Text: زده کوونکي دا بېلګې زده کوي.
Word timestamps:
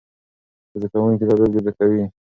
زده 0.77 0.87
کوونکي 0.93 1.23
دا 1.27 1.33
بېلګې 1.39 1.59
زده 1.63 1.71
کوي. 1.77 2.03